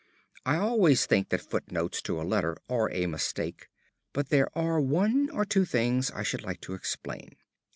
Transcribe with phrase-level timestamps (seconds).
[0.47, 3.67] I always think that footnotes to a letter are a mistake,
[4.13, 7.35] but there are one or two things I should like to explain.